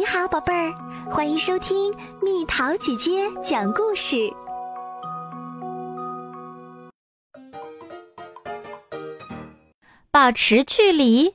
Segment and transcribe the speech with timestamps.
[0.00, 0.72] 你好，宝贝儿，
[1.10, 4.32] 欢迎收听蜜桃姐姐讲故事。
[10.10, 11.34] 保持距离。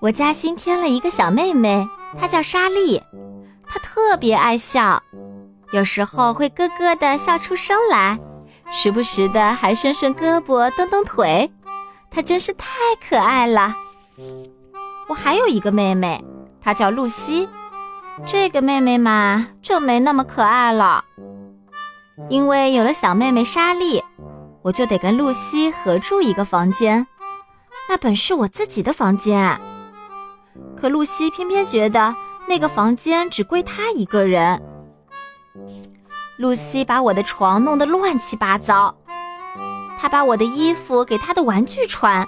[0.00, 1.86] 我家新添了一个小妹妹，
[2.18, 3.00] 她叫莎莉，
[3.64, 5.00] 她特别爱笑，
[5.72, 8.18] 有时候会咯咯的笑出声来，
[8.72, 11.48] 时不时的还伸伸胳膊、蹬蹬腿，
[12.10, 12.74] 她真是太
[13.08, 13.72] 可爱了。
[15.08, 16.24] 我还有一个妹妹，
[16.60, 17.48] 她叫露西。
[18.26, 21.04] 这个妹妹嘛，就没那么可爱了。
[22.30, 24.02] 因为有了小妹妹莎莉，
[24.62, 27.06] 我就得跟露西合住一个房间。
[27.88, 29.60] 那本是我自己的房间，
[30.76, 32.14] 可露西偏偏觉得
[32.48, 34.60] 那个房间只归她一个人。
[36.38, 38.96] 露西把我的床弄得乱七八糟，
[40.00, 42.26] 她把我的衣服给她的玩具穿。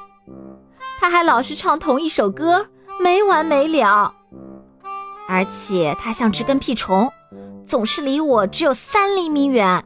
[1.00, 2.68] 她还老是唱同一首歌，
[3.00, 4.14] 没完没了。
[5.28, 7.12] 而且他像只跟屁虫，
[7.66, 9.84] 总是离我只有三厘米远。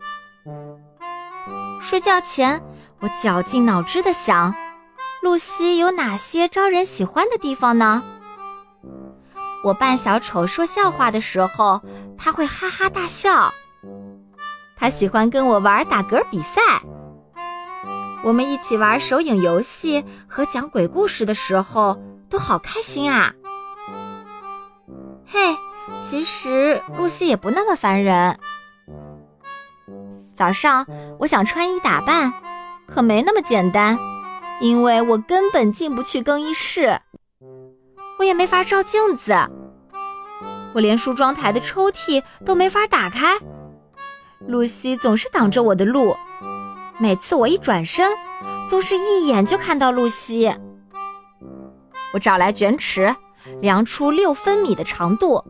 [1.81, 2.63] 睡觉前，
[3.01, 4.55] 我绞尽脑汁的想，
[5.23, 8.03] 露西有哪些招人喜欢的地方呢？
[9.65, 11.81] 我扮小丑说笑话的时候，
[12.17, 13.53] 他会哈哈大笑。
[14.77, 16.61] 他喜欢跟我玩打嗝比赛。
[18.25, 23.35] 我们一起玩手影游戏和讲鬼故事的时候，都好开心啊！
[25.27, 25.57] 嘿，
[26.09, 28.39] 其实露西也不那么烦人。
[30.35, 30.87] 早上
[31.19, 32.33] 我想穿衣打扮，
[32.87, 33.99] 可没那么简单，
[34.61, 37.01] 因为我根本进不去更衣室，
[38.19, 39.35] 我也没法照镜子，
[40.75, 43.37] 我连梳妆台的抽屉都没法打开。
[44.47, 46.17] 露西总是挡着我的路。
[47.03, 48.09] 每次我一转身，
[48.69, 50.55] 总是一眼就看到露西。
[52.15, 53.13] 我找来卷尺，
[53.61, 55.45] 量出六分米的长度。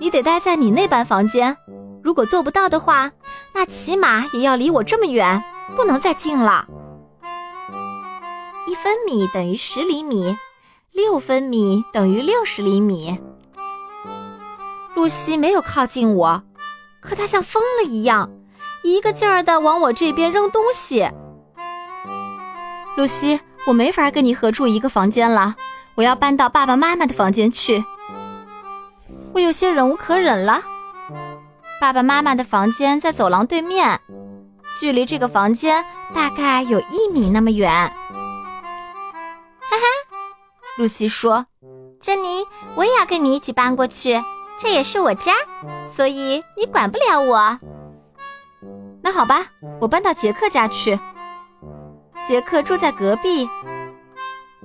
[0.00, 1.54] 你得待在你那班房间，
[2.02, 3.12] 如果做不到的话，
[3.52, 5.44] 那起码也要离我这么远，
[5.76, 6.66] 不能再近了。
[8.66, 10.34] 一分米等于十厘米，
[10.92, 13.20] 六分米等于六十厘米。
[14.94, 16.42] 露西没有靠近我，
[17.02, 18.30] 可她像疯了一样。
[18.84, 21.10] 一个劲儿的往我这边扔东西，
[22.98, 25.56] 露西，我没法跟你合住一个房间了，
[25.94, 27.82] 我要搬到爸爸妈妈的房间去。
[29.32, 30.62] 我有些忍无可忍了。
[31.80, 33.98] 爸爸妈妈的房间在走廊对面，
[34.78, 35.82] 距离这个房间
[36.14, 37.70] 大概有一米那么远。
[37.72, 37.90] 哈
[39.70, 39.82] 哈，
[40.76, 41.46] 露西说
[42.02, 44.22] ：“珍妮，我也要跟你一起搬过去，
[44.60, 45.32] 这也是我家，
[45.86, 47.58] 所以你管不了我。”
[49.04, 49.46] 那好吧，
[49.82, 50.98] 我搬到杰克家去。
[52.26, 53.46] 杰克住在隔壁，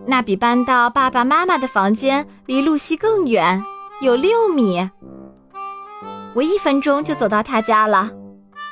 [0.07, 3.61] 那比搬到爸爸妈妈的房间离露西更远，
[3.99, 4.89] 有六米。
[6.33, 8.09] 我一分钟就走到他家了。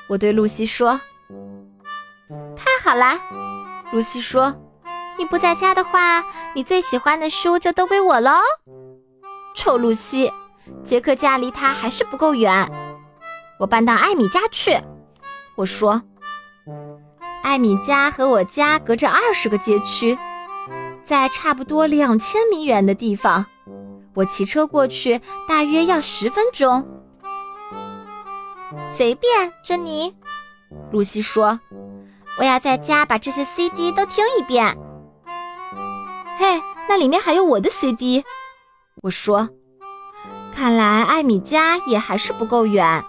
[0.07, 0.97] 我对露西说
[2.55, 3.19] ：“太好啦！”
[3.91, 4.55] 露西说
[5.19, 6.23] ：“你不在家的话，
[6.53, 8.31] 你最喜欢的书就都归我喽。”
[9.53, 10.31] 臭露西，
[10.81, 12.72] 杰克家离他还是不够远。
[13.59, 14.79] 我搬到艾米家去。
[15.57, 16.03] 我说
[17.41, 20.16] ：“艾米家和我家隔着二十个街区，
[21.03, 23.44] 在差不多两千米远的地方。
[24.13, 25.19] 我骑车过去
[25.50, 26.88] 大约要十分钟。”
[28.85, 30.16] 随便，珍妮。
[30.91, 31.59] 露西说
[32.38, 34.78] ：“我要在家把这些 CD 都听一遍。”
[36.38, 38.23] 嘿，那里面还有我的 CD。
[39.01, 39.50] 我说
[40.56, 43.03] ：“看来艾米家也还是不够远。”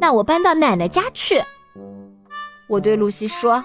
[0.00, 1.42] 那我搬到奶奶家去。
[2.68, 3.64] 我对露西说：“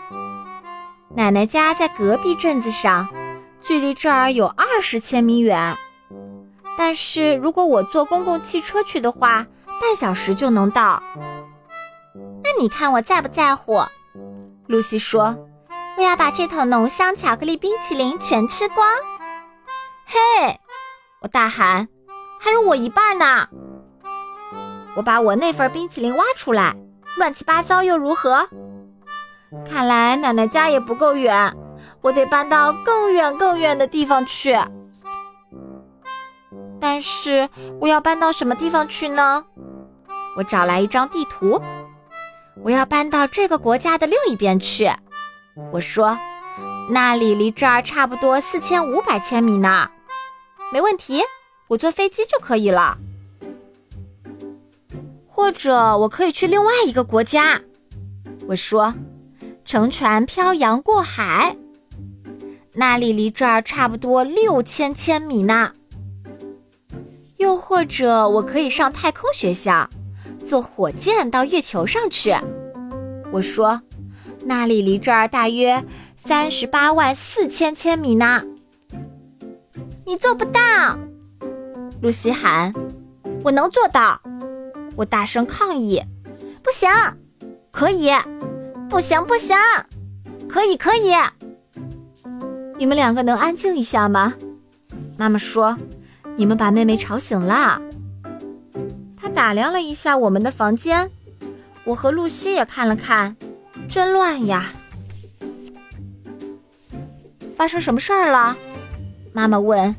[1.16, 3.08] 奶奶家在隔壁镇子上，
[3.62, 5.76] 距离这儿有二十千米远。
[6.78, 9.46] 但是如果我坐公共汽车去的话，
[9.82, 11.04] 半小时就能到。
[12.44, 13.84] 那你看我在不在乎？”
[14.68, 15.36] 露西说
[15.98, 18.88] ：“我要把这桶浓香巧克力冰淇淋全吃光。”
[20.08, 20.60] 嘿，
[21.22, 21.90] 我大喊
[22.40, 23.48] ：“还有我一半呢！”
[24.96, 26.76] 我把我那份冰淇淋挖出来，
[27.18, 28.48] 乱七八糟又如何？
[29.70, 31.56] 看来奶奶家也不够远，
[32.02, 34.58] 我得搬到更远更远的地方去。
[36.80, 37.50] 但是
[37.80, 39.46] 我要搬到什么地方去呢？
[40.36, 41.62] 我找来一张地图，
[42.64, 44.92] 我要搬到这个国家的另一边去。
[45.72, 46.18] 我说，
[46.90, 49.90] 那里离这儿差不多四千五百千米呢。
[50.72, 51.22] 没问题，
[51.68, 52.98] 我坐飞机就可以了。
[55.36, 57.60] 或者我可以去另外一个国家，
[58.48, 58.94] 我说，
[59.66, 61.58] 乘船漂洋过海。
[62.76, 65.72] 那里离这儿差不多六千千米呢。
[67.38, 69.90] 又或者，我可以上太空学校，
[70.46, 72.32] 坐火箭到月球上去。
[73.32, 73.82] 我说，
[74.46, 75.84] 那里离这儿大约
[76.16, 78.44] 三十八万四千千米呢。
[80.06, 80.62] 你做不到，
[82.04, 82.72] 露西喊。
[83.44, 84.22] 我能做到，
[84.96, 86.02] 我大声抗议。
[86.62, 86.90] 不行，
[87.72, 88.12] 可以，
[88.90, 89.56] 不行不行，
[90.48, 91.14] 可以可以。
[92.78, 94.34] 你们两个能安静一下吗？
[95.18, 95.78] 妈妈说。
[96.36, 97.80] 你们把妹妹吵醒了。
[99.16, 101.12] 她打量了一下我们的房间，
[101.84, 103.36] 我和露西也看了看，
[103.88, 104.74] 真乱呀！
[107.56, 108.58] 发生什么事儿了？
[109.32, 109.96] 妈妈问。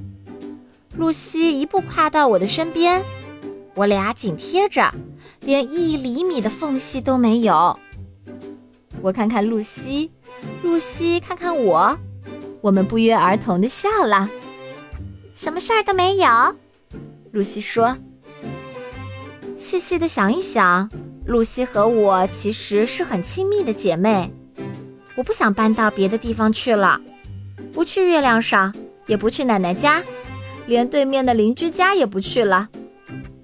[0.97, 3.05] 露西一步跨到我的身边，
[3.75, 4.95] 我俩紧贴着，
[5.41, 7.79] 连一厘米的缝隙都没有。
[9.03, 10.11] 我看看露西，
[10.63, 11.99] 露西看看我，
[12.61, 14.31] 我们不约而同的笑了。
[15.35, 16.29] 什么事儿都没有，
[17.33, 17.97] 露西说。
[19.57, 20.89] 细细的想一想，
[21.27, 24.33] 露西和我其实是很亲密的姐妹。
[25.17, 27.01] 我不想搬到别的地方去了，
[27.73, 28.75] 不去月亮上，
[29.07, 30.03] 也不去奶奶家，
[30.67, 32.69] 连对面的邻居家也不去了，